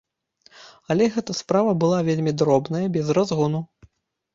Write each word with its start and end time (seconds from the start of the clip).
Але 0.93 1.09
гэта 1.19 1.37
справа 1.41 1.77
была 1.85 2.03
вельмі 2.11 2.37
дробная, 2.43 2.87
без 3.01 3.17
разгону. 3.21 3.69